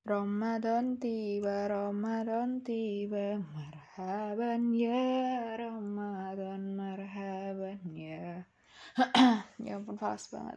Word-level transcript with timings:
Ramadan 0.00 0.96
tiba, 0.96 1.68
Ramadan 1.68 2.64
tiba, 2.64 3.36
marhaban 3.36 4.72
ya 4.72 5.60
Ramadan, 5.60 6.72
marhaban 6.72 7.84
ya. 7.84 8.48
ya 9.60 9.76
ampun 9.76 10.00
fals 10.00 10.32
banget. 10.32 10.56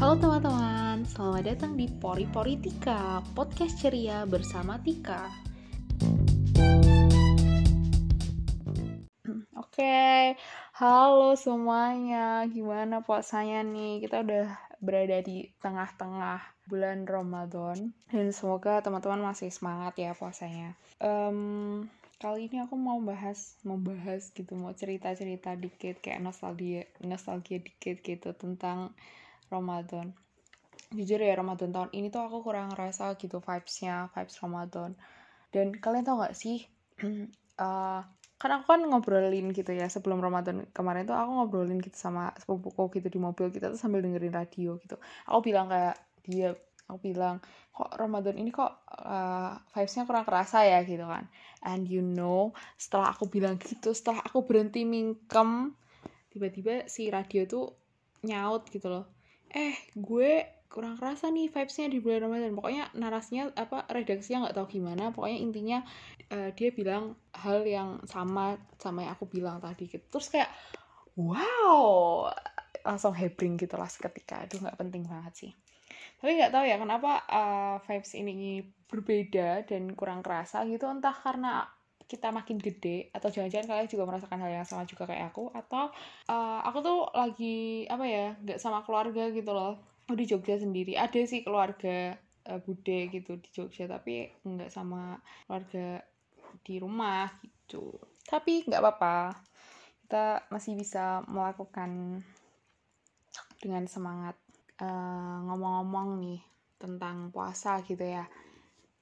Halo 0.00 0.16
teman-teman, 0.16 1.04
selamat 1.04 1.44
datang 1.44 1.76
di 1.76 1.92
Pori 1.92 2.24
Pori 2.32 2.56
Tika, 2.56 3.20
podcast 3.36 3.76
ceria 3.76 4.24
bersama 4.24 4.80
Tika. 4.80 5.28
Oke, 9.60 10.32
halo 10.78 11.34
semuanya. 11.34 12.46
Gimana 12.46 13.02
puasanya 13.02 13.66
nih? 13.66 13.98
Kita 13.98 14.22
udah 14.22 14.46
berada 14.78 15.18
di 15.26 15.50
tengah-tengah 15.58 16.38
bulan 16.70 17.02
Ramadan 17.02 17.90
dan 18.14 18.30
semoga 18.30 18.78
teman-teman 18.78 19.34
masih 19.34 19.50
semangat 19.50 19.98
ya 19.98 20.14
puasanya. 20.14 20.78
Um, 21.02 21.90
kali 22.22 22.46
ini 22.46 22.62
aku 22.62 22.78
mau 22.78 23.02
bahas, 23.02 23.58
mau 23.66 23.74
bahas 23.74 24.30
gitu, 24.30 24.54
mau 24.54 24.70
cerita-cerita 24.70 25.58
dikit 25.58 25.98
kayak 25.98 26.22
nostalgia, 26.22 26.86
nostalgia 27.02 27.58
dikit 27.58 27.98
gitu 27.98 28.30
tentang 28.38 28.94
Ramadan. 29.50 30.14
Jujur 30.94 31.18
ya 31.18 31.34
Ramadan 31.34 31.74
tahun 31.74 31.90
ini 31.90 32.14
tuh 32.14 32.22
aku 32.22 32.46
kurang 32.46 32.70
ngerasa 32.70 33.18
gitu 33.18 33.42
vibesnya, 33.42 34.14
vibes 34.14 34.38
Ramadan. 34.38 34.94
Dan 35.50 35.74
kalian 35.74 36.06
tau 36.06 36.22
gak 36.22 36.38
sih? 36.38 36.70
uh, 37.02 38.06
kan 38.38 38.50
aku 38.54 38.64
kan 38.70 38.80
ngobrolin 38.86 39.50
gitu 39.50 39.74
ya 39.74 39.90
sebelum 39.90 40.22
Ramadan 40.22 40.62
kemarin 40.70 41.10
tuh 41.10 41.18
aku 41.18 41.30
ngobrolin 41.42 41.82
gitu 41.82 41.98
sama 41.98 42.30
sepupuku 42.38 43.02
gitu 43.02 43.10
di 43.10 43.18
mobil 43.18 43.50
kita 43.50 43.74
tuh 43.74 43.80
sambil 43.80 43.98
dengerin 43.98 44.30
radio 44.30 44.78
gitu. 44.78 44.94
Aku 45.26 45.42
bilang 45.42 45.66
kayak 45.66 45.98
dia 46.22 46.54
aku 46.86 47.10
bilang 47.10 47.42
kok 47.74 47.90
Ramadan 47.98 48.38
ini 48.38 48.54
kok 48.54 48.86
uh, 48.94 49.58
vibesnya 49.74 50.06
kurang 50.06 50.22
kerasa 50.22 50.62
ya? 50.62 50.86
Gitu 50.86 51.02
kan. 51.02 51.26
And 51.66 51.90
you 51.90 51.98
know 51.98 52.54
setelah 52.78 53.10
aku 53.10 53.26
bilang 53.26 53.58
gitu 53.66 53.90
setelah 53.90 54.22
aku 54.22 54.46
berhenti 54.46 54.86
mingkem 54.86 55.74
tiba-tiba 56.30 56.86
si 56.86 57.10
radio 57.10 57.42
tuh 57.42 57.74
nyaut 58.22 58.70
gitu 58.70 58.86
loh. 58.86 59.10
Eh 59.50 59.74
gue 59.98 60.57
kurang 60.68 61.00
kerasa 61.00 61.32
nih 61.32 61.48
vibesnya 61.48 61.88
di 61.88 61.98
bulan 61.98 62.28
Ramadan. 62.28 62.52
Pokoknya 62.52 62.92
narasinya 62.92 63.50
apa 63.56 63.88
redaksinya 63.88 64.48
nggak 64.48 64.56
tahu 64.56 64.66
gimana. 64.78 65.10
Pokoknya 65.10 65.38
intinya 65.40 65.78
uh, 66.30 66.52
dia 66.52 66.70
bilang 66.70 67.16
hal 67.32 67.64
yang 67.64 68.04
sama 68.04 68.60
sama 68.76 69.08
yang 69.08 69.12
aku 69.16 69.26
bilang 69.26 69.58
tadi 69.64 69.88
gitu. 69.88 70.04
Terus 70.12 70.28
kayak 70.28 70.50
wow! 71.16 72.28
Langsung 72.84 73.16
hebring 73.16 73.56
gitu 73.56 73.74
lah 73.80 73.88
seketika. 73.88 74.44
Aduh 74.44 74.60
nggak 74.60 74.76
penting 74.76 75.08
banget 75.08 75.34
sih. 75.34 75.52
Tapi 76.20 76.36
nggak 76.36 76.52
tahu 76.52 76.64
ya 76.68 76.76
kenapa 76.76 77.24
uh, 77.26 77.76
vibes 77.88 78.12
ini 78.14 78.60
berbeda 78.88 79.64
dan 79.64 79.96
kurang 79.96 80.20
kerasa 80.20 80.68
gitu. 80.68 80.84
Entah 80.84 81.16
karena 81.16 81.64
kita 82.08 82.32
makin 82.32 82.56
gede 82.56 83.12
atau 83.12 83.28
jangan-jangan 83.28 83.68
kalian 83.68 83.88
juga 83.88 84.04
merasakan 84.08 84.40
hal 84.40 84.52
yang 84.52 84.68
sama 84.68 84.84
juga 84.84 85.08
kayak 85.08 85.32
aku. 85.32 85.48
Atau 85.56 85.88
uh, 86.28 86.60
aku 86.60 86.78
tuh 86.84 86.98
lagi 87.16 87.88
apa 87.88 88.04
ya 88.04 88.36
nggak 88.36 88.60
sama 88.60 88.84
keluarga 88.84 89.32
gitu 89.32 89.48
loh 89.56 89.97
oh 90.08 90.16
di 90.16 90.24
Jogja 90.24 90.56
sendiri. 90.56 90.96
Ada 90.96 91.24
sih 91.28 91.44
keluarga 91.44 92.16
uh, 92.48 92.60
bude 92.64 93.12
gitu 93.12 93.36
di 93.36 93.48
Jogja 93.52 93.84
tapi 93.86 94.28
nggak 94.42 94.72
sama 94.72 95.20
keluarga 95.44 96.00
di 96.64 96.74
rumah 96.80 97.28
gitu. 97.44 97.92
Tapi 98.24 98.64
nggak 98.64 98.80
apa-apa. 98.80 99.36
Kita 100.08 100.48
masih 100.48 100.72
bisa 100.80 101.20
melakukan 101.28 102.20
dengan 103.60 103.84
semangat 103.84 104.34
ngomong-ngomong 104.78 106.08
uh, 106.16 106.20
nih 106.22 106.40
tentang 106.78 107.34
puasa 107.34 107.82
gitu 107.84 108.06
ya. 108.06 108.24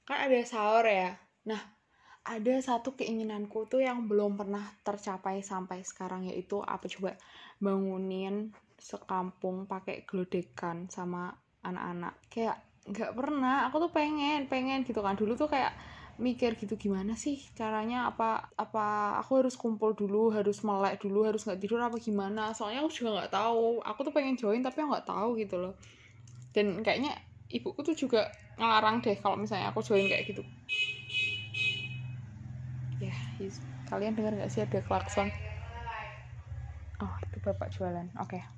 Kan 0.03 0.27
ada 0.27 0.39
sahur 0.43 0.83
ya. 0.83 1.15
Nah 1.47 1.61
ada 2.27 2.59
satu 2.59 2.91
keinginanku 2.99 3.71
tuh 3.71 3.79
yang 3.79 4.03
belum 4.03 4.35
pernah 4.35 4.67
tercapai 4.83 5.39
sampai 5.39 5.85
sekarang 5.87 6.27
yaitu 6.27 6.59
apa 6.59 6.91
coba? 6.91 7.15
Bangunin 7.63 8.51
sekampung 8.77 9.65
pakai 9.65 10.05
glodekan 10.07 10.87
sama 10.87 11.33
anak-anak. 11.65 12.13
Kayak 12.31 12.57
nggak 12.87 13.11
pernah. 13.17 13.67
Aku 13.67 13.81
tuh 13.83 13.91
pengen 13.91 14.47
pengen 14.47 14.85
gitu 14.87 14.99
kan. 15.03 15.17
Dulu 15.19 15.33
tuh 15.35 15.49
kayak 15.51 15.73
mikir 16.17 16.57
gitu 16.57 16.73
gimana 16.79 17.13
sih 17.13 17.37
caranya? 17.53 18.09
Apa 18.09 18.49
apa 18.57 18.85
aku 19.21 19.43
harus 19.43 19.53
kumpul 19.59 19.93
dulu 19.93 20.33
harus 20.33 20.61
melek 20.65 20.97
dulu 21.03 21.25
harus 21.27 21.41
nggak 21.45 21.59
tidur 21.61 21.81
apa 21.83 21.97
gimana? 22.01 22.53
Soalnya 22.57 22.85
aku 22.85 22.91
juga 22.93 23.09
nggak 23.21 23.31
tahu. 23.33 23.81
Aku 23.83 23.99
tuh 24.07 24.13
pengen 24.15 24.35
join 24.39 24.61
tapi 24.65 24.81
nggak 24.81 25.05
tahu 25.09 25.37
gitu 25.41 25.55
loh. 25.61 25.73
Dan 26.55 26.81
kayaknya 26.85 27.13
ibuku 27.51 27.81
tuh 27.85 27.95
juga 27.97 28.29
ngelarang 28.57 28.99
deh 29.05 29.17
kalau 29.21 29.37
misalnya 29.37 29.69
aku 29.71 29.81
join 29.85 30.05
kayak 30.09 30.25
gitu. 30.29 30.41
Ya 32.97 33.13
yes. 33.37 33.61
kalian 33.85 34.17
dengar 34.17 34.33
nggak 34.33 34.49
sih 34.49 34.61
ada 34.65 34.81
klakson? 34.81 35.29
Oh 36.97 37.13
itu 37.29 37.37
bapak 37.45 37.69
jualan. 37.69 38.09
Oke. 38.17 38.41
okay. 38.41 38.56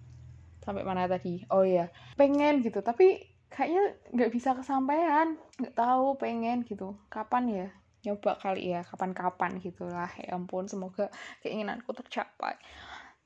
Sampai 0.64 0.84
mana 0.84 1.10
tadi. 1.10 1.44
Oh 1.52 1.64
iya 1.66 1.92
pengen 2.20 2.62
gitu 2.64 2.80
tapi 2.84 3.24
kayaknya 3.50 3.98
nggak 4.14 4.32
bisa 4.32 4.54
kesampaian. 4.56 5.36
Nggak 5.58 5.76
tahu 5.76 6.16
pengen 6.22 6.64
gitu. 6.64 6.96
Kapan 7.12 7.44
ya? 7.50 7.68
Nyoba 8.06 8.40
kali 8.40 8.72
ya 8.72 8.82
kapan-kapan 8.86 9.60
gitulah. 9.60 10.10
Ya 10.20 10.36
ampun 10.38 10.70
semoga 10.70 11.12
keinginanku 11.44 11.92
tercapai. 11.92 12.56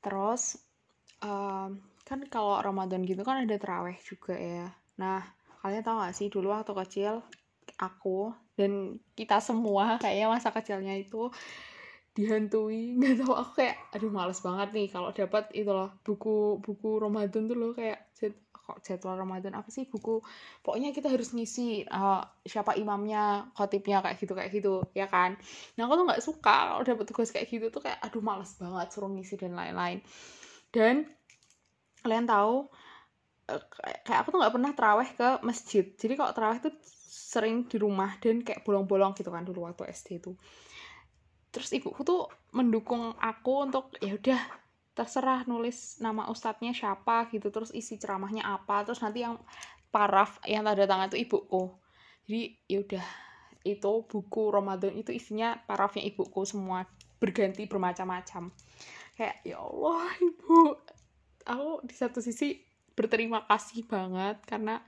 Terus 0.02 0.58
um, 1.22 1.78
kan 2.04 2.20
kalau 2.28 2.60
Ramadan 2.60 3.04
gitu 3.06 3.22
kan 3.22 3.44
ada 3.44 3.56
teraweh 3.56 3.96
juga 4.02 4.34
ya. 4.34 4.72
Nah 4.98 5.22
kalian 5.64 5.80
tahu 5.80 5.96
gak 5.96 6.16
sih 6.16 6.28
dulu 6.28 6.52
waktu 6.52 6.76
kecil 6.76 7.24
aku 7.80 8.36
dan 8.54 9.00
kita 9.18 9.40
semua 9.40 9.96
kayaknya 10.02 10.28
masa 10.28 10.52
kecilnya 10.52 10.94
itu 11.00 11.32
dihantui 12.14 12.82
nggak 12.98 13.26
tahu 13.26 13.34
aku 13.34 13.52
kayak 13.58 13.76
aduh 13.90 14.10
males 14.10 14.38
banget 14.38 14.68
nih 14.70 14.86
kalau 14.88 15.10
dapat 15.10 15.50
itu 15.50 15.70
loh 15.70 15.90
buku 16.06 16.62
buku 16.62 17.02
Ramadan 17.02 17.50
tuh 17.50 17.56
loh 17.58 17.74
kayak 17.74 18.14
kok 18.64 18.80
jadwal 18.80 19.20
Ramadan 19.20 19.52
apa 19.52 19.68
sih? 19.68 19.84
Buku 19.84 20.24
pokoknya 20.64 20.96
kita 20.96 21.12
harus 21.12 21.36
ngisi 21.36 21.84
uh, 21.84 22.24
siapa 22.48 22.72
imamnya 22.80 23.52
khotibnya 23.52 24.00
kayak 24.00 24.16
gitu 24.16 24.32
kayak 24.32 24.50
gitu 24.56 24.74
ya 24.96 25.06
kan? 25.06 25.36
Nah 25.76 25.84
aku 25.84 25.94
tuh 26.00 26.04
nggak 26.08 26.22
suka 26.24 26.56
kalau 26.72 26.82
dapat 26.82 27.04
tugas 27.04 27.28
kayak 27.30 27.46
gitu 27.52 27.68
tuh 27.68 27.84
kayak 27.84 28.00
aduh 28.00 28.24
males 28.24 28.56
banget 28.56 28.88
suruh 28.90 29.12
ngisi 29.12 29.36
dan 29.36 29.52
lain-lain. 29.52 30.00
Dan 30.72 31.04
kalian 32.00 32.24
tahu 32.24 32.72
uh, 33.52 33.62
kayak 34.08 34.24
aku 34.24 34.28
tuh 34.32 34.38
nggak 34.40 34.54
pernah 34.56 34.72
teraweh 34.72 35.08
ke 35.12 35.28
masjid. 35.44 35.84
Jadi 35.84 36.12
kalau 36.16 36.32
teraweh 36.32 36.58
tuh 36.64 36.72
sering 37.14 37.68
di 37.68 37.76
rumah 37.76 38.16
dan 38.18 38.40
kayak 38.40 38.64
bolong-bolong 38.64 39.12
gitu 39.14 39.28
kan 39.28 39.44
dulu 39.44 39.68
waktu 39.68 39.90
SD 39.92 40.24
itu 40.24 40.32
terus 41.54 41.70
ibuku 41.70 42.02
tuh 42.02 42.26
mendukung 42.50 43.14
aku 43.22 43.70
untuk 43.70 43.94
ya 44.02 44.18
udah 44.18 44.42
terserah 44.94 45.42
nulis 45.46 45.98
nama 46.02 46.26
ustadznya 46.30 46.74
siapa 46.74 47.30
gitu. 47.30 47.50
Terus 47.54 47.70
isi 47.70 47.98
ceramahnya 47.98 48.42
apa. 48.42 48.82
Terus 48.82 49.02
nanti 49.02 49.22
yang 49.22 49.38
paraf 49.94 50.42
yang 50.46 50.66
tanda 50.66 50.86
tangan 50.86 51.10
itu 51.14 51.22
ibuku. 51.22 51.70
Jadi 52.26 52.42
ya 52.66 52.78
udah 52.82 53.06
itu 53.64 53.92
buku 54.06 54.42
Ramadan 54.50 54.94
itu 54.98 55.10
isinya 55.10 55.58
parafnya 55.66 56.02
ibuku 56.06 56.42
semua 56.46 56.86
berganti 57.22 57.66
bermacam-macam. 57.66 58.50
Kayak 59.14 59.36
ya 59.46 59.58
Allah 59.62 60.06
ibu. 60.22 60.58
Aku 61.44 61.70
di 61.84 61.94
satu 61.94 62.18
sisi 62.18 62.62
berterima 62.94 63.44
kasih 63.44 63.84
banget 63.84 64.40
karena 64.46 64.80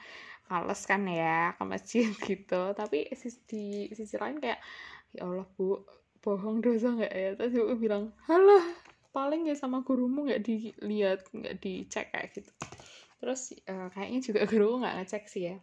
males 0.47 0.87
kan 0.87 1.03
ya 1.10 1.54
ke 1.59 1.65
masjid 1.66 2.10
gitu. 2.31 2.75
Tapi 2.75 3.10
di 3.50 3.91
sisi 3.91 4.15
lain 4.19 4.38
kayak 4.38 4.62
ya 5.15 5.27
Allah 5.27 5.47
bu 5.59 5.83
bohong 6.27 6.59
dosa 6.59 6.91
nggak 6.91 7.15
ya? 7.15 7.31
Terus 7.39 7.53
ibu 7.55 7.79
bilang 7.79 8.11
halah 8.27 8.67
paling 9.15 9.47
ya 9.47 9.55
sama 9.55 9.87
gurumu 9.87 10.27
nggak 10.27 10.43
dilihat 10.43 11.23
nggak 11.31 11.63
dicek 11.63 12.11
kayak 12.11 12.34
gitu. 12.34 12.51
Terus 13.23 13.55
uh, 13.71 13.87
kayaknya 13.95 14.21
juga 14.27 14.41
guru 14.51 14.83
nggak 14.83 14.95
ngecek 14.99 15.25
sih 15.31 15.55
ya. 15.55 15.57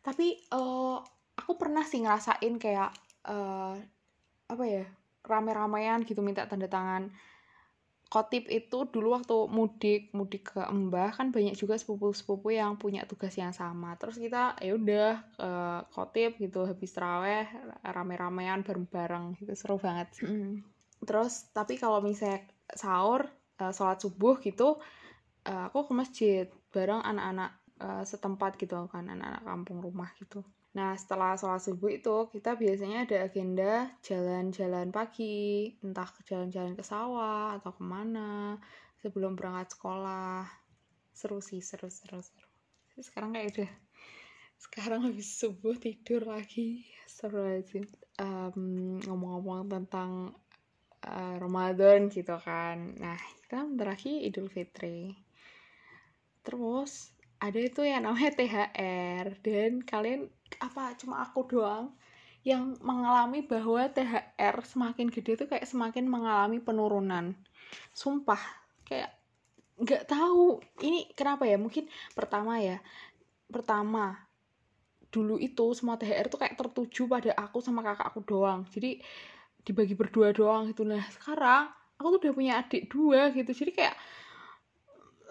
Tapi 0.00 0.40
uh, 0.56 1.04
aku 1.36 1.52
pernah 1.60 1.84
sih 1.84 2.00
ngerasain 2.00 2.56
kayak 2.56 2.90
uh, 3.28 3.76
apa 4.48 4.64
ya 4.64 4.88
rame-ramean 5.28 6.08
gitu 6.08 6.24
minta 6.24 6.48
tanda 6.48 6.64
tangan 6.64 7.12
Kotip 8.08 8.48
itu 8.48 8.88
dulu 8.88 9.12
waktu 9.12 9.36
mudik 9.52 10.16
mudik 10.16 10.56
ke 10.56 10.64
Mbah 10.64 11.20
kan 11.20 11.28
banyak 11.28 11.52
juga 11.52 11.76
sepupu-sepupu 11.76 12.56
yang 12.56 12.80
punya 12.80 13.04
tugas 13.04 13.36
yang 13.36 13.52
sama. 13.52 14.00
Terus 14.00 14.16
kita 14.16 14.56
ya 14.64 14.72
udah 14.72 15.10
ke 15.36 15.50
Kotip 15.92 16.40
gitu 16.40 16.64
habis 16.64 16.96
teraweh 16.96 17.44
rame-ramean 17.84 18.64
bareng-bareng 18.64 19.36
gitu. 19.36 19.52
Seru 19.52 19.76
banget 19.76 20.08
mm. 20.24 20.64
terus 21.04 21.52
tapi 21.52 21.76
kalau 21.76 22.02
misalnya 22.02 22.42
sahur 22.74 23.28
uh, 23.60 23.72
sholat 23.72 23.98
subuh 24.00 24.40
gitu 24.40 24.80
uh, 25.46 25.64
aku 25.70 25.90
ke 25.90 25.92
masjid 25.94 26.44
bareng 26.72 27.00
anak-anak 27.00 27.50
uh, 27.80 28.04
setempat 28.04 28.60
gitu 28.60 28.86
kan 28.90 29.08
anak-anak 29.08 29.42
kampung 29.44 29.78
rumah 29.80 30.10
gitu 30.18 30.44
Nah, 30.76 30.92
setelah 31.00 31.32
sholat 31.40 31.64
subuh 31.64 31.88
itu, 31.88 32.28
kita 32.28 32.52
biasanya 32.52 33.08
ada 33.08 33.16
agenda 33.24 33.88
jalan-jalan 34.04 34.92
pagi, 34.92 35.72
entah 35.80 36.08
jalan-jalan 36.28 36.76
ke 36.76 36.84
sawah 36.84 37.56
atau 37.56 37.72
ke 37.72 37.82
mana, 37.82 38.60
sebelum 39.00 39.32
berangkat 39.32 39.72
sekolah. 39.72 40.44
Seru 41.16 41.40
sih, 41.40 41.64
seru, 41.64 41.88
seru, 41.88 42.20
seru. 42.20 42.48
Sekarang 43.00 43.32
kayak 43.32 43.48
udah, 43.56 43.70
sekarang 44.60 45.00
habis 45.08 45.40
subuh 45.40 45.74
tidur 45.80 46.28
lagi. 46.28 46.84
Seru 47.08 47.42
aja. 47.42 47.80
Um, 48.20 49.00
ngomong-ngomong 49.02 49.72
tentang 49.72 50.36
uh, 51.06 51.34
Ramadan 51.40 52.12
gitu 52.12 52.36
kan. 52.38 52.98
Nah, 53.00 53.18
kita 53.46 53.64
lagi 53.82 54.26
Idul 54.26 54.52
Fitri. 54.52 55.16
Terus, 56.44 57.14
ada 57.38 57.58
itu 57.58 57.86
yang 57.86 58.02
namanya 58.02 58.34
THR 58.34 59.26
dan 59.42 59.82
kalian 59.86 60.26
apa 60.58 60.94
cuma 60.98 61.22
aku 61.22 61.46
doang 61.46 61.94
yang 62.46 62.78
mengalami 62.80 63.42
bahwa 63.42 63.90
THR 63.90 64.56
semakin 64.62 65.10
gede 65.10 65.44
tuh 65.44 65.48
kayak 65.50 65.66
semakin 65.66 66.06
mengalami 66.06 66.62
penurunan. 66.62 67.34
Sumpah 67.92 68.40
kayak 68.86 69.12
nggak 69.78 70.10
tahu 70.10 70.58
ini 70.82 71.10
kenapa 71.14 71.46
ya 71.46 71.54
mungkin 71.54 71.86
pertama 72.16 72.58
ya 72.58 72.82
pertama 73.46 74.18
dulu 75.08 75.38
itu 75.40 75.72
semua 75.76 76.00
THR 76.00 76.28
tuh 76.28 76.40
kayak 76.40 76.56
tertuju 76.56 77.02
pada 77.08 77.30
aku 77.36 77.60
sama 77.60 77.84
kakakku 77.84 78.24
doang. 78.24 78.64
Jadi 78.72 79.00
dibagi 79.64 79.92
berdua 79.92 80.32
doang 80.32 80.72
gitu. 80.72 80.88
Nah 80.88 81.04
sekarang 81.12 81.68
aku 82.00 82.16
tuh 82.16 82.18
udah 82.28 82.32
punya 82.32 82.52
adik 82.64 82.88
dua 82.88 83.28
gitu. 83.34 83.50
Jadi 83.52 83.70
kayak 83.76 83.96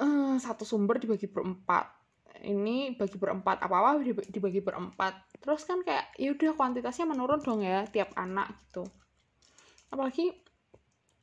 uh, 0.01 0.35
satu 0.37 0.65
sumber 0.67 1.01
dibagi 1.01 1.25
berempat 1.25 1.96
ini 2.43 2.93
bagi 2.93 3.17
berempat 3.17 3.63
apa 3.63 3.75
apa 3.77 4.03
dibagi 4.05 4.61
berempat. 4.61 5.39
Terus 5.41 5.63
kan 5.65 5.81
kayak 5.81 6.13
ya 6.19 6.33
udah 6.33 6.53
kuantitasnya 6.53 7.05
menurun 7.09 7.41
dong 7.41 7.61
ya 7.63 7.85
tiap 7.89 8.13
anak 8.17 8.53
gitu. 8.67 8.85
Apalagi 9.89 10.35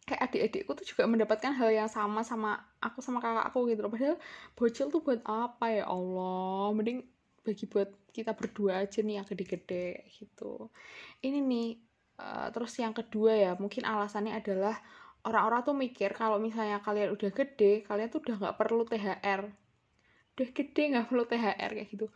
kayak 0.05 0.21
adik-adikku 0.29 0.73
tuh 0.77 0.87
juga 0.87 1.09
mendapatkan 1.09 1.53
hal 1.57 1.71
yang 1.73 1.89
sama 1.89 2.21
sama 2.21 2.61
aku 2.81 3.01
sama 3.01 3.21
kakakku 3.23 3.69
gitu 3.71 3.85
loh. 3.85 3.93
Padahal 3.93 4.17
bocil 4.57 4.87
tuh 4.93 5.01
buat 5.01 5.21
apa 5.25 5.67
ya 5.71 5.85
Allah? 5.89 6.73
Mending 6.77 7.05
bagi 7.45 7.65
buat 7.69 7.93
kita 8.13 8.33
berdua 8.33 8.89
aja 8.89 9.05
nih 9.05 9.21
yang 9.21 9.27
gede-gede 9.29 10.09
gitu. 10.17 10.73
Ini 11.21 11.39
nih 11.45 11.69
uh, 12.21 12.49
terus 12.55 12.73
yang 12.79 12.95
kedua 12.97 13.33
ya 13.35 13.53
mungkin 13.59 13.85
alasannya 13.85 14.37
adalah 14.37 14.79
orang-orang 15.25 15.61
tuh 15.65 15.77
mikir 15.77 16.11
kalau 16.13 16.37
misalnya 16.37 16.79
kalian 16.85 17.17
udah 17.17 17.31
gede 17.33 17.83
kalian 17.89 18.09
tuh 18.13 18.21
udah 18.29 18.37
nggak 18.45 18.57
perlu 18.61 18.85
THR 18.85 19.64
udah 20.35 20.51
gede 20.51 20.83
nggak 20.91 21.07
perlu 21.07 21.25
THR 21.31 21.71
kayak 21.79 21.89
gitu. 21.95 22.07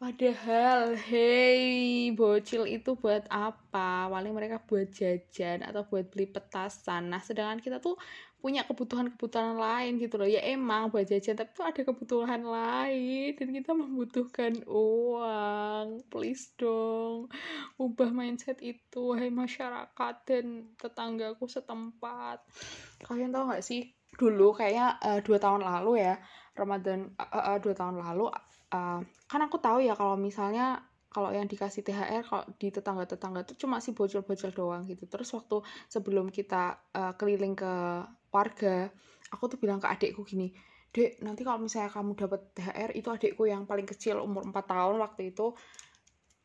Padahal 0.00 0.96
hey 0.96 2.08
bocil 2.16 2.64
itu 2.64 2.96
buat 2.96 3.28
apa? 3.28 4.08
Paling 4.08 4.32
mereka 4.32 4.64
buat 4.64 4.88
jajan 4.88 5.60
atau 5.60 5.84
buat 5.84 6.08
beli 6.08 6.24
petasan. 6.24 7.12
Nah 7.12 7.20
sedangkan 7.20 7.60
kita 7.60 7.76
tuh 7.76 8.00
punya 8.40 8.64
kebutuhan-kebutuhan 8.64 9.60
lain 9.60 10.00
gitu 10.00 10.16
loh. 10.16 10.24
Ya 10.24 10.40
emang 10.48 10.88
buat 10.88 11.04
jajan 11.04 11.36
tapi 11.36 11.52
tuh 11.52 11.68
ada 11.68 11.80
kebutuhan 11.84 12.48
lain. 12.48 13.36
Dan 13.36 13.52
kita 13.52 13.76
membutuhkan 13.76 14.64
uang. 14.64 16.00
Please 16.08 16.56
dong 16.56 17.28
ubah 17.76 18.08
mindset 18.08 18.56
itu 18.64 19.12
hai 19.12 19.28
masyarakat 19.28 20.14
dan 20.24 20.72
tetanggaku 20.80 21.44
setempat. 21.44 22.40
Kalian 23.04 23.36
tau 23.36 23.52
gak 23.52 23.60
sih 23.60 23.92
dulu 24.16 24.56
kayaknya 24.56 24.96
uh, 25.04 25.20
dua 25.20 25.36
tahun 25.36 25.60
lalu 25.60 26.00
ya 26.00 26.16
Ramadan 26.56 27.12
uh, 27.20 27.54
uh, 27.54 27.58
dua 27.60 27.74
tahun 27.76 28.00
lalu 28.00 28.32
uh, 28.72 29.00
kan 29.04 29.40
aku 29.44 29.60
tahu 29.60 29.84
ya 29.84 29.92
kalau 29.92 30.16
misalnya 30.16 30.80
kalau 31.12 31.32
yang 31.32 31.48
dikasih 31.48 31.80
THR 31.80 32.28
kalau 32.28 32.44
di 32.60 32.68
tetangga-tetangga 32.68 33.48
itu 33.48 33.64
cuma 33.64 33.80
si 33.80 33.96
bocil-bocil 33.96 34.52
doang 34.52 34.84
gitu. 34.84 35.08
Terus 35.08 35.32
waktu 35.32 35.64
sebelum 35.88 36.28
kita 36.28 36.76
uh, 36.92 37.12
keliling 37.16 37.56
ke 37.56 37.72
warga 38.32 38.92
aku 39.32 39.56
tuh 39.56 39.58
bilang 39.58 39.80
ke 39.80 39.88
adikku 39.88 40.22
gini 40.22 40.52
dek 40.92 41.20
nanti 41.20 41.44
kalau 41.44 41.60
misalnya 41.60 41.92
kamu 41.92 42.16
dapat 42.16 42.40
THR 42.56 42.90
itu 42.96 43.08
adikku 43.12 43.44
yang 43.44 43.68
paling 43.68 43.84
kecil 43.84 44.22
umur 44.22 44.48
4 44.48 44.54
tahun 44.64 44.96
waktu 45.02 45.34
itu 45.34 45.52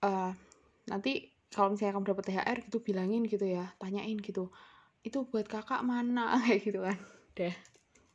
uh, 0.04 0.32
nanti 0.92 1.32
kalau 1.52 1.72
misalnya 1.72 2.00
kamu 2.00 2.06
dapat 2.16 2.24
THR 2.32 2.58
gitu 2.68 2.78
bilangin 2.84 3.24
gitu 3.28 3.48
ya 3.48 3.72
tanyain 3.80 4.20
gitu 4.20 4.52
itu 5.08 5.18
buat 5.28 5.48
kakak 5.48 5.82
mana 5.88 6.36
kayak 6.44 6.60
gitu 6.68 6.80
kan. 6.84 6.98
Deh 7.38 7.56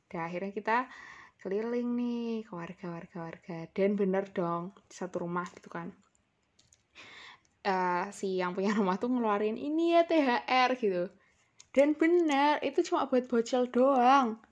deh 0.07 0.21
akhirnya 0.23 0.53
kita 0.55 0.87
keliling 1.47 1.95
nih 1.95 2.43
ke 2.43 2.51
warga-warga-warga 2.51 3.71
dan 3.71 3.95
bener 3.95 4.27
dong 4.35 4.75
satu 4.91 5.23
rumah 5.23 5.47
gitu 5.55 5.71
kan. 5.71 5.95
Uh, 7.63 8.11
si 8.11 8.43
yang 8.43 8.51
punya 8.51 8.75
rumah 8.75 8.99
tuh 8.99 9.15
ngeluarin 9.15 9.55
ini 9.55 9.95
ya 9.95 10.03
THR 10.03 10.75
gitu. 10.75 11.07
Dan 11.71 11.95
bener 11.95 12.59
itu 12.67 12.83
cuma 12.91 13.07
buat 13.07 13.31
bocil 13.31 13.71
doang. 13.71 14.43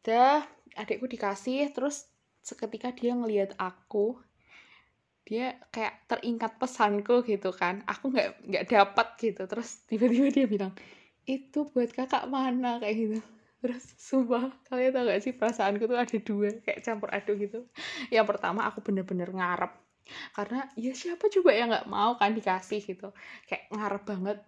Dah 0.00 0.40
adikku 0.80 1.04
dikasih 1.04 1.68
terus 1.76 2.08
seketika 2.40 2.96
dia 2.96 3.12
ngelihat 3.12 3.52
aku 3.60 4.16
dia 5.28 5.60
kayak 5.68 6.08
teringat 6.08 6.56
pesanku 6.56 7.20
gitu 7.28 7.52
kan. 7.52 7.84
Aku 7.84 8.08
nggak 8.08 8.48
nggak 8.48 8.64
dapat 8.72 9.08
gitu. 9.20 9.44
Terus 9.44 9.84
tiba-tiba 9.84 10.32
dia 10.32 10.48
bilang 10.48 10.72
itu 11.28 11.68
buat 11.68 11.92
kakak 11.92 12.32
mana? 12.32 12.80
kayak 12.80 12.96
gitu 12.96 13.20
terus 13.64 13.96
sumpah 13.96 14.52
kalian 14.68 14.92
tau 14.92 15.08
gak 15.08 15.24
sih 15.24 15.32
perasaanku 15.32 15.88
tuh 15.88 15.96
ada 15.96 16.16
dua 16.20 16.52
kayak 16.60 16.84
campur 16.84 17.08
aduk 17.08 17.40
gitu. 17.40 17.64
Yang 18.12 18.36
pertama 18.36 18.68
aku 18.68 18.84
bener-bener 18.84 19.32
ngarep. 19.32 19.72
Karena 20.36 20.68
ya 20.76 20.92
siapa 20.92 21.32
coba 21.32 21.50
yang 21.56 21.72
nggak 21.72 21.88
mau 21.88 22.12
kan 22.20 22.36
dikasih 22.36 22.84
gitu. 22.84 23.08
Kayak 23.48 23.72
ngarep 23.72 24.02
banget. 24.04 24.38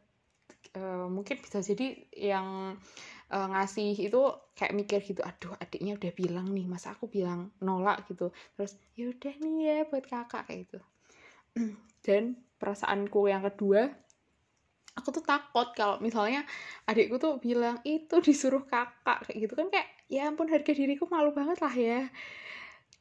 E, 0.76 0.82
mungkin 1.08 1.40
bisa 1.40 1.64
jadi 1.64 1.96
yang 2.12 2.76
e, 3.32 3.36
ngasih 3.40 3.96
itu 3.96 4.20
kayak 4.52 4.76
mikir 4.76 5.00
gitu 5.00 5.24
aduh 5.24 5.56
adiknya 5.64 5.96
udah 5.96 6.12
bilang 6.12 6.52
nih 6.52 6.68
masa 6.68 6.92
aku 6.92 7.08
bilang 7.08 7.56
nolak 7.64 8.04
gitu. 8.12 8.36
Terus 8.52 8.76
yaudah 9.00 9.32
nih 9.32 9.54
ya 9.64 9.76
buat 9.88 10.04
kakak 10.04 10.44
kayak 10.44 10.68
gitu. 10.68 10.78
Dan 12.04 12.36
perasaanku 12.60 13.32
yang 13.32 13.48
kedua 13.48 13.88
aku 14.96 15.08
tuh 15.12 15.24
takut 15.24 15.68
kalau 15.76 16.00
misalnya 16.00 16.42
adikku 16.88 17.20
tuh 17.20 17.36
bilang 17.36 17.78
itu 17.84 18.16
disuruh 18.24 18.64
kakak 18.64 19.28
kayak 19.28 19.38
gitu 19.44 19.54
kan 19.54 19.68
kayak 19.68 19.88
ya 20.08 20.26
ampun 20.32 20.48
harga 20.48 20.72
diriku 20.72 21.04
malu 21.12 21.30
banget 21.36 21.58
lah 21.60 21.74
ya. 21.76 22.02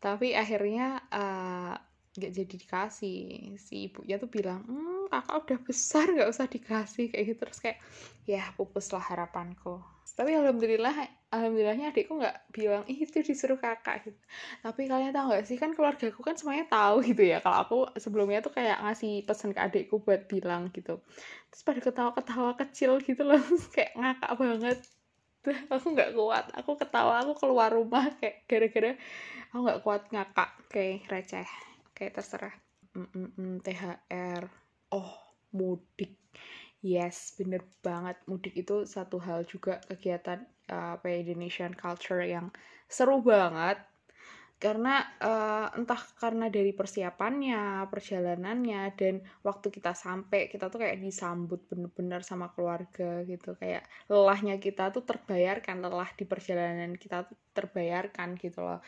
Tapi 0.03 0.35
akhirnya 0.35 1.01
uh, 1.09 1.73
nggak 2.19 2.31
jadi 2.35 2.55
dikasih. 2.59 3.19
Si 3.57 3.89
ibunya 3.89 4.19
tuh 4.19 4.29
bilang 4.29 4.67
hmm, 4.67 5.09
kakak 5.09 5.35
udah 5.47 5.59
besar 5.63 6.05
nggak 6.11 6.29
usah 6.29 6.45
dikasih 6.51 7.09
kayak 7.09 7.25
gitu. 7.31 7.39
Terus 7.47 7.59
kayak 7.63 7.79
ya 8.27 8.43
pupus 8.53 8.91
lah 8.91 9.01
harapanku 9.01 9.94
tapi 10.13 10.37
alhamdulillah 10.37 10.93
alhamdulillahnya 11.33 11.89
adikku 11.89 12.13
nggak 12.21 12.53
bilang 12.53 12.85
Ih, 12.85 13.01
itu 13.01 13.25
disuruh 13.25 13.57
kakak 13.57 14.05
gitu. 14.05 14.19
Tapi 14.61 14.85
kalian 14.85 15.11
tahu 15.11 15.33
nggak 15.33 15.43
sih 15.49 15.57
kan 15.57 15.73
keluarga 15.73 16.13
aku 16.13 16.21
kan 16.21 16.37
semuanya 16.37 16.69
tahu 16.69 17.01
gitu 17.01 17.25
ya 17.25 17.41
kalau 17.41 17.57
aku 17.65 17.77
sebelumnya 17.97 18.45
tuh 18.45 18.53
kayak 18.53 18.79
ngasih 18.85 19.25
pesan 19.25 19.51
ke 19.51 19.59
adikku 19.59 20.05
buat 20.05 20.29
bilang 20.29 20.69
gitu. 20.71 21.01
Terus 21.49 21.61
pada 21.65 21.79
ketawa-ketawa 21.81 22.51
kecil 22.61 23.01
gitu 23.01 23.25
loh 23.25 23.41
kayak 23.75 23.97
ngakak 23.97 24.31
banget. 24.37 24.79
Aku 25.73 25.93
nggak 25.93 26.11
kuat 26.17 26.45
aku 26.57 26.71
ketawa 26.77 27.21
aku 27.21 27.33
keluar 27.37 27.69
rumah 27.69 28.09
kayak 28.17 28.49
gara-gara 28.49 28.91
aku 29.53 29.59
nggak 29.65 29.81
kuat 29.81 30.01
ngakak 30.13 30.49
kayak 30.69 31.05
receh. 31.09 31.47
Kayak 31.97 32.21
terserah. 32.21 32.55
Mm 32.95 33.27
-mm 33.35 33.51
THR 33.59 34.65
oh 34.95 35.11
mudik 35.51 36.15
yes 36.85 37.33
bener 37.33 37.65
banget. 37.81 38.21
Mudik 38.29 38.53
itu 38.53 38.85
satu 38.85 39.17
hal 39.17 39.41
juga 39.49 39.81
kegiatan 39.89 40.45
uh, 40.69 41.01
apa 41.01 41.05
ya, 41.09 41.25
Indonesian 41.25 41.73
culture 41.73 42.21
yang 42.21 42.53
seru 42.85 43.25
banget. 43.25 43.81
Karena 44.55 45.03
uh, 45.19 45.67
entah 45.75 45.99
karena 46.15 46.47
dari 46.47 46.71
persiapannya, 46.71 47.91
perjalanannya 47.91 48.95
dan 48.95 49.19
waktu 49.43 49.67
kita 49.67 49.91
sampai 49.91 50.47
kita 50.47 50.71
tuh 50.71 50.79
kayak 50.79 51.03
disambut 51.03 51.59
bener-bener 51.67 52.21
sama 52.23 52.53
keluarga 52.53 53.25
gitu. 53.27 53.57
Kayak 53.57 53.83
lelahnya 54.07 54.55
kita 54.61 54.93
tuh 54.95 55.03
terbayarkan 55.03 55.83
lelah 55.83 56.07
di 56.15 56.23
perjalanan 56.23 56.95
kita 56.95 57.27
tuh 57.27 57.37
terbayarkan 57.51 58.37
gitu 58.39 58.63
loh. 58.63 58.79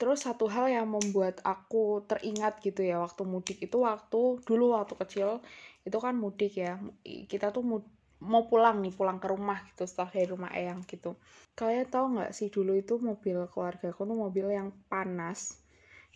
Terus 0.00 0.24
satu 0.24 0.48
hal 0.48 0.72
yang 0.72 0.88
membuat 0.88 1.44
aku 1.44 2.00
teringat 2.08 2.62
gitu 2.64 2.80
ya 2.80 2.96
waktu 3.04 3.20
mudik 3.28 3.60
itu 3.60 3.76
waktu 3.84 4.40
dulu 4.48 4.72
waktu 4.72 4.96
kecil 4.96 5.44
itu 5.84 5.98
kan 6.00 6.14
mudik 6.16 6.56
ya. 6.60 6.76
Kita 7.04 7.52
tuh 7.54 7.64
mud, 7.64 7.84
mau 8.20 8.44
pulang 8.46 8.84
nih 8.84 8.92
pulang 8.92 9.16
ke 9.16 9.26
rumah 9.32 9.64
gitu 9.72 9.88
setelah 9.88 10.10
dari 10.12 10.28
rumah 10.28 10.50
eyang 10.52 10.84
gitu. 10.84 11.16
Kalian 11.56 11.88
tahu 11.88 12.06
nggak 12.20 12.32
sih 12.36 12.52
dulu 12.52 12.76
itu 12.76 13.00
mobil 13.00 13.48
keluarga 13.48 13.92
aku 13.92 14.04
tuh 14.04 14.18
mobil 14.18 14.46
yang 14.52 14.68
panas 14.92 15.56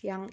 yang 0.04 0.28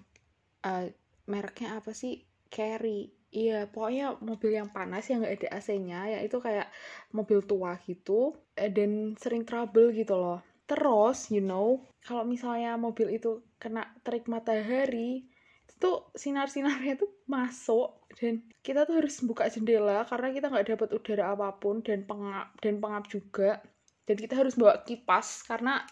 uh, 0.68 0.86
mereknya 1.32 1.80
apa 1.80 1.96
sih? 1.96 2.28
Carry. 2.52 3.12
Iya, 3.32 3.72
pokoknya 3.72 4.20
mobil 4.20 4.60
yang 4.60 4.68
panas 4.76 5.08
yang 5.08 5.24
nggak 5.24 5.36
ada 5.40 5.50
AC-nya, 5.56 6.00
ya 6.12 6.20
itu 6.20 6.36
kayak 6.44 6.68
mobil 7.16 7.40
tua 7.48 7.80
gitu, 7.88 8.36
eh, 8.60 8.68
dan 8.68 9.16
sering 9.16 9.48
trouble 9.48 9.96
gitu 9.96 10.20
loh. 10.20 10.44
Terus, 10.68 11.32
you 11.32 11.40
know, 11.40 11.88
kalau 12.04 12.28
misalnya 12.28 12.76
mobil 12.76 13.08
itu 13.08 13.40
kena 13.56 13.88
terik 14.04 14.28
matahari, 14.28 15.31
tuh 15.78 16.12
sinar-sinarnya 16.16 17.00
tuh 17.00 17.12
masuk 17.30 18.08
dan 18.18 18.44
kita 18.62 18.84
tuh 18.84 19.00
harus 19.00 19.20
buka 19.24 19.48
jendela 19.48 20.04
karena 20.06 20.30
kita 20.36 20.48
nggak 20.52 20.68
dapat 20.76 20.90
udara 20.94 21.24
apa 21.34 21.56
pun 21.58 21.80
dan 21.86 22.04
pengap 22.04 22.54
dan 22.60 22.82
pengap 22.82 23.06
juga. 23.08 23.62
Dan 24.02 24.18
kita 24.18 24.34
harus 24.34 24.58
bawa 24.58 24.82
kipas 24.84 25.46
karena 25.46 25.86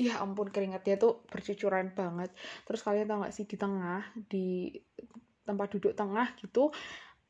ya 0.00 0.16
ampun 0.24 0.48
keringatnya 0.48 0.96
tuh 0.96 1.20
bercucuran 1.28 1.92
banget. 1.92 2.32
Terus 2.64 2.80
kalian 2.80 3.04
tau 3.04 3.20
gak 3.20 3.34
sih 3.36 3.44
di 3.44 3.56
tengah 3.60 4.00
di 4.16 4.72
tempat 5.44 5.68
duduk 5.76 5.92
tengah 5.92 6.32
gitu 6.40 6.72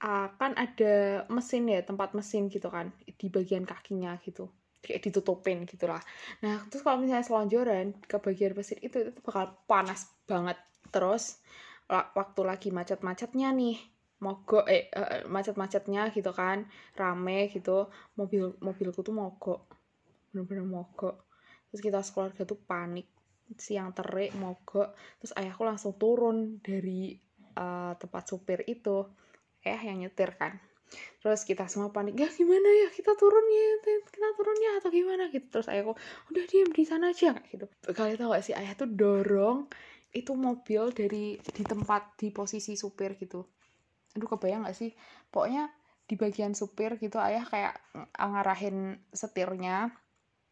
akan 0.01 0.57
ada 0.57 1.25
mesin 1.29 1.69
ya 1.69 1.85
tempat 1.85 2.17
mesin 2.17 2.49
gitu 2.49 2.71
kan 2.71 2.95
di 3.05 3.27
bagian 3.27 3.67
kakinya 3.67 4.15
gitu. 4.23 4.49
Kayak 4.81 5.11
ditutupin 5.11 5.67
gitulah. 5.67 6.01
Nah 6.47 6.63
terus 6.71 6.87
kalau 6.87 7.03
misalnya 7.03 7.27
selonjoran 7.27 7.99
ke 8.07 8.17
bagian 8.23 8.55
mesin 8.55 8.79
itu 8.81 8.97
itu 9.03 9.21
bakal 9.21 9.53
panas 9.67 10.09
banget 10.25 10.57
terus 10.95 11.43
waktu 11.91 12.41
lagi 12.47 12.69
macet-macetnya 12.71 13.51
nih. 13.51 13.79
Mogok 14.21 14.69
eh, 14.69 14.93
uh, 14.93 15.27
macet-macetnya 15.27 16.13
gitu 16.15 16.31
kan. 16.31 16.69
Rame 16.95 17.51
gitu. 17.51 17.91
Mobil 18.15 18.55
mobilku 18.63 19.03
tuh 19.03 19.17
mogok. 19.17 19.67
Bener-bener 20.31 20.65
mogok. 20.65 21.27
Terus 21.73 21.81
kita 21.83 21.99
sekeluarga 22.05 22.47
tuh 22.47 22.61
panik. 22.63 23.11
Siang 23.59 23.91
terik 23.97 24.37
mogok. 24.39 24.95
Terus 25.19 25.33
ayahku 25.35 25.67
langsung 25.67 25.99
turun 25.99 26.63
dari 26.63 27.17
uh, 27.59 27.97
tempat 27.99 28.23
supir 28.29 28.63
itu. 28.71 29.09
Eh 29.65 29.81
yang 29.81 30.05
nyetir 30.05 30.37
kan. 30.39 30.61
Terus 31.23 31.47
kita 31.47 31.71
semua 31.71 31.95
panik 31.95 32.19
ya 32.19 32.29
gimana 32.29 32.67
ya? 32.67 32.89
Kita 32.91 33.15
turun 33.15 33.47
ya? 33.47 33.69
Kita 34.05 34.29
turun 34.37 34.57
ya? 34.59 34.71
Atau 34.79 34.91
gimana? 34.93 35.33
Gitu. 35.33 35.47
Terus 35.49 35.67
ayahku 35.71 35.97
udah 36.31 36.45
diam 36.45 36.71
di 36.71 36.85
sana 36.85 37.11
aja. 37.11 37.35
Kayak 37.35 37.47
gitu. 37.51 37.67
Kalian 37.95 38.19
tau 38.21 38.31
gak 38.35 38.45
sih? 38.45 38.55
Ayah 38.55 38.75
tuh 38.77 38.91
dorong 38.91 39.71
itu 40.11 40.35
mobil 40.35 40.91
dari 40.91 41.39
di 41.39 41.63
tempat 41.63 42.19
di 42.19 42.35
posisi 42.35 42.75
supir 42.75 43.15
gitu. 43.15 43.47
Aduh 44.19 44.27
kebayang 44.27 44.67
gak 44.67 44.75
sih? 44.75 44.91
Pokoknya 45.31 45.71
di 46.11 46.19
bagian 46.19 46.59
supir 46.59 46.99
gitu 46.99 47.23
ayah 47.23 47.47
kayak 47.47 47.79
ngarahin 48.19 48.99
setirnya. 49.15 49.95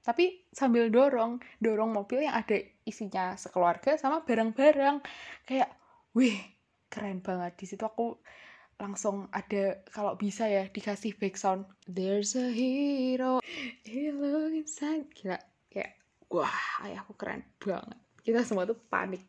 Tapi 0.07 0.47
sambil 0.55 0.89
dorong 0.89 1.43
dorong 1.59 1.91
mobil 1.91 2.25
yang 2.25 2.39
ada 2.39 2.55
isinya 2.87 3.35
sekeluarga 3.35 3.99
sama 3.99 4.23
barang-barang. 4.23 5.03
Kayak 5.43 5.75
wih 6.15 6.39
keren 6.87 7.19
banget. 7.19 7.59
Di 7.59 7.67
situ 7.67 7.83
aku 7.83 8.15
langsung 8.79 9.27
ada 9.35 9.83
kalau 9.91 10.15
bisa 10.15 10.47
ya 10.47 10.71
dikasih 10.71 11.19
background 11.19 11.67
there's 11.91 12.39
a 12.39 12.55
hero 12.55 13.43
he 13.83 14.15
look 14.15 14.55
inside. 14.55 15.11
Gila 15.19 15.43
kayak 15.67 15.99
wah 16.31 16.87
ayahku 16.87 17.19
keren 17.19 17.43
banget 17.59 17.99
kita 18.29 18.45
semua 18.45 18.69
tuh 18.69 18.77
panik. 18.77 19.25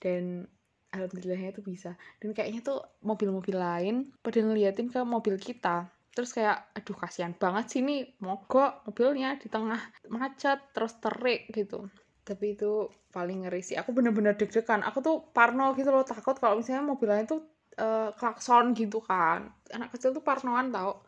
Dan 0.00 0.48
alhamdulillahnya 0.96 1.52
tuh 1.52 1.64
bisa. 1.68 1.92
Dan 2.16 2.32
kayaknya 2.32 2.64
tuh 2.64 2.80
mobil-mobil 3.04 3.52
lain 3.52 4.16
pada 4.24 4.40
ngeliatin 4.40 4.88
ke 4.88 5.04
mobil 5.04 5.36
kita. 5.36 5.92
Terus 6.16 6.32
kayak 6.32 6.72
aduh 6.72 6.96
kasihan 6.96 7.36
banget 7.36 7.76
sih 7.76 7.84
nih 7.84 8.16
mogok 8.24 8.88
mobilnya 8.88 9.36
di 9.36 9.52
tengah 9.52 9.76
macet 10.08 10.72
terus 10.72 10.96
terik 10.96 11.52
gitu. 11.52 11.92
Tapi 12.24 12.56
itu 12.56 12.88
paling 13.12 13.44
ngeri 13.44 13.60
sih. 13.60 13.76
Aku 13.76 13.92
bener-bener 13.92 14.32
deg-degan. 14.32 14.80
Aku 14.88 15.04
tuh 15.04 15.28
parno 15.36 15.76
gitu 15.76 15.92
loh 15.92 16.08
takut 16.08 16.40
kalau 16.40 16.56
misalnya 16.56 16.88
mobil 16.88 17.12
lain 17.12 17.28
tuh 17.28 17.44
uh, 17.76 18.16
klakson 18.16 18.72
gitu 18.72 19.04
kan. 19.04 19.52
Anak 19.76 19.92
kecil 19.92 20.16
tuh 20.16 20.24
parnoan 20.24 20.72
tau. 20.72 21.04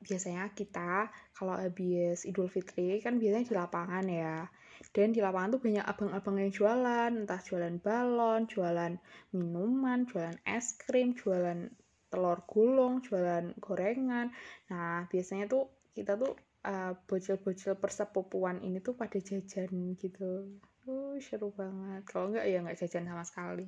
Biasanya 0.00 0.52
kita 0.56 1.12
kalau 1.36 1.56
habis 1.56 2.24
Idul 2.24 2.48
Fitri 2.48 3.00
kan 3.04 3.20
biasanya 3.20 3.44
di 3.44 3.54
lapangan 3.56 4.04
ya 4.08 4.48
dan 4.94 5.14
di 5.14 5.20
lapangan 5.22 5.58
tuh 5.58 5.62
banyak 5.62 5.84
abang-abang 5.84 6.36
yang 6.38 6.52
jualan 6.52 7.10
entah 7.24 7.40
jualan 7.42 7.74
balon 7.82 8.46
jualan 8.46 8.92
minuman 9.34 10.06
jualan 10.06 10.36
es 10.46 10.76
krim 10.78 11.16
jualan 11.16 11.70
telur 12.10 12.46
gulung 12.46 13.02
jualan 13.02 13.54
gorengan. 13.58 14.30
Nah 14.70 15.04
biasanya 15.10 15.50
tuh 15.50 15.68
kita 15.92 16.14
tuh 16.16 16.32
uh, 16.64 16.92
bocil-bocil 17.04 17.76
persepupuan 17.76 18.62
ini 18.62 18.80
tuh 18.80 18.94
pada 18.94 19.18
jajan 19.18 19.96
gitu. 19.98 20.58
Uh, 20.86 21.18
seru 21.18 21.50
banget. 21.50 22.06
Kalau 22.06 22.30
enggak 22.30 22.46
ya 22.46 22.62
nggak 22.62 22.78
jajan 22.78 23.10
sama 23.10 23.24
sekali. 23.26 23.66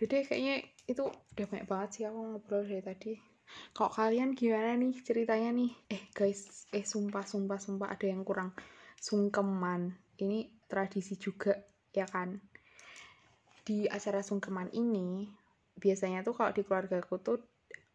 Udah 0.00 0.22
kayaknya 0.24 0.64
itu 0.88 1.04
udah 1.04 1.46
banyak 1.50 1.66
banget 1.68 1.88
sih 1.92 2.02
aku 2.08 2.20
ngobrol 2.24 2.64
dari 2.64 2.80
tadi. 2.80 3.12
Kalau 3.74 3.90
kalian 3.90 4.38
gimana 4.38 4.78
nih 4.78 4.94
ceritanya 5.02 5.50
nih? 5.50 5.70
Eh 5.90 6.02
guys 6.14 6.70
eh 6.70 6.86
sumpah 6.86 7.26
sumpah 7.26 7.58
sumpah 7.58 7.90
ada 7.90 8.06
yang 8.06 8.22
kurang 8.22 8.54
sungkeman 9.00 9.96
ini 10.22 10.48
tradisi 10.70 11.18
juga 11.18 11.56
ya 11.90 12.06
kan? 12.06 12.38
Di 13.66 13.86
acara 13.90 14.22
sungkeman 14.24 14.72
ini 14.72 15.26
biasanya 15.76 16.22
tuh 16.22 16.36
kalau 16.36 16.52
di 16.52 16.62
keluarga 16.62 17.00
aku 17.00 17.16
tuh 17.18 17.38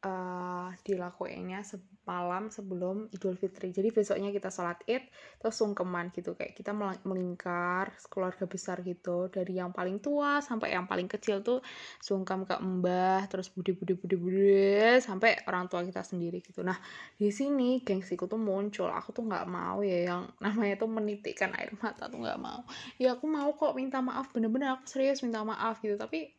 uh, 0.06 0.70
dilakuinnya 0.86 1.66
malam 2.06 2.54
sebelum 2.54 3.10
Idul 3.10 3.34
Fitri. 3.34 3.74
Jadi 3.74 3.90
besoknya 3.90 4.30
kita 4.30 4.54
sholat 4.54 4.86
Id 4.86 5.10
terus 5.42 5.58
sungkeman 5.58 6.14
gitu 6.14 6.38
kayak 6.38 6.54
kita 6.54 6.72
melingkar 7.02 7.98
keluarga 8.14 8.46
besar 8.46 8.86
gitu 8.86 9.28
dari 9.34 9.58
yang 9.58 9.74
paling 9.74 9.98
tua 9.98 10.38
sampai 10.46 10.78
yang 10.78 10.86
paling 10.86 11.10
kecil 11.10 11.42
tuh 11.42 11.66
sungkem 11.98 12.46
ke 12.46 12.56
mbah 12.62 13.26
terus 13.26 13.50
budi 13.50 13.74
budi 13.74 13.98
budi 13.98 14.16
budi 14.16 15.02
sampai 15.02 15.42
orang 15.50 15.66
tua 15.66 15.82
kita 15.82 16.06
sendiri 16.06 16.46
gitu. 16.46 16.62
Nah 16.62 16.78
di 17.18 17.34
sini 17.34 17.82
gengsiku 17.82 18.30
tuh 18.30 18.38
muncul. 18.38 18.94
Aku 18.94 19.10
tuh 19.10 19.26
nggak 19.26 19.50
mau 19.50 19.82
ya 19.82 20.14
yang 20.14 20.30
namanya 20.38 20.78
tuh 20.78 20.90
menitikkan 20.94 21.58
air 21.58 21.74
mata 21.82 22.06
tuh 22.06 22.22
nggak 22.22 22.38
mau. 22.38 22.62
Ya 23.02 23.18
aku 23.18 23.26
mau 23.26 23.50
kok 23.58 23.74
minta 23.74 23.98
maaf 24.06 24.30
bener-bener 24.30 24.78
aku 24.78 24.86
serius 24.86 25.26
minta 25.26 25.42
maaf 25.42 25.82
gitu 25.82 25.98
tapi 25.98 26.30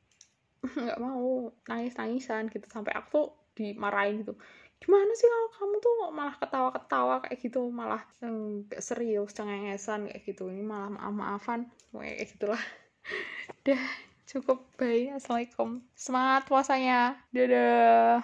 nggak 0.82 0.98
mau 1.02 1.50
nangis 1.66 1.94
nangisan 1.98 2.46
gitu 2.54 2.66
sampai 2.70 2.94
aku 2.94 3.08
tuh 3.10 3.26
dimarahin 3.56 4.22
gitu. 4.22 4.36
Gimana 4.76 5.08
sih 5.16 5.24
kalau 5.24 5.48
kamu 5.56 5.74
tuh 5.80 5.94
malah 6.12 6.36
ketawa-ketawa 6.36 7.14
kayak 7.24 7.38
gitu 7.40 7.60
malah 7.72 8.04
nggak 8.20 8.84
serius 8.84 9.32
cengengesan 9.32 10.12
kayak 10.12 10.22
gitu. 10.28 10.52
Ini 10.52 10.62
malah 10.62 10.92
maaf-maafan 10.92 11.66
kayak 11.96 12.36
gitulah. 12.36 12.60
Dah 13.66 13.84
cukup. 14.28 14.68
Baik 14.76 15.16
assalamualaikum. 15.16 15.80
Semangat 15.96 16.44
puasanya. 16.44 17.16
Dadah 17.32 18.20